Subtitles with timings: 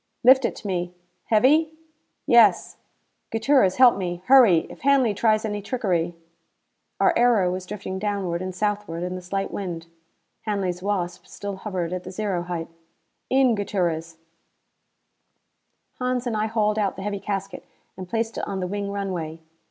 [0.23, 0.95] "Lift it to me.
[1.25, 1.73] Heavy?"
[2.25, 2.77] "Yes."
[3.29, 4.23] "Gutierrez, help me.
[4.25, 4.65] Hurry!
[4.67, 6.15] If Hanley tries any trickery"
[6.99, 9.85] Our aero was drifting downward and southward in the slight wind.
[10.47, 12.67] Hanley's Wasp still hovered at the zero height.
[13.29, 14.17] "In, Gutierrez."
[15.99, 17.63] Hans and I hauled out the heavy casket
[17.95, 19.39] and placed it on the wing runway.